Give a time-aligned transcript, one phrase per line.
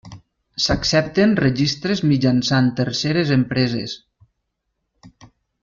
[0.63, 3.95] S'accepten registres mitjançant terceres empreses.